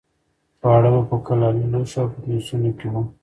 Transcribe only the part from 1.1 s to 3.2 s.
کلالي لوښو او پتنوسونو کې وو.